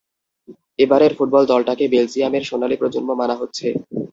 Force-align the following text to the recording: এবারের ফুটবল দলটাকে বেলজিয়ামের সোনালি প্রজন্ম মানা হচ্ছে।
এবারের 0.79 1.11
ফুটবল 1.17 1.43
দলটাকে 1.51 1.85
বেলজিয়ামের 1.93 2.43
সোনালি 2.49 2.75
প্রজন্ম 2.81 3.09
মানা 3.21 3.35
হচ্ছে। 3.41 3.67